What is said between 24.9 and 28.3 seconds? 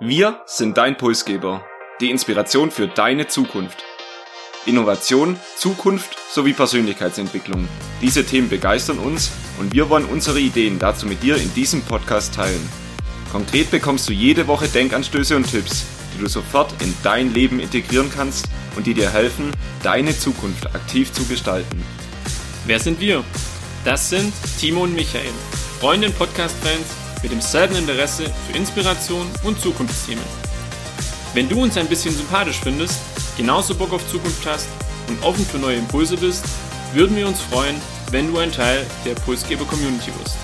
Michael, Freunde und Podcast-Fans mit demselben Interesse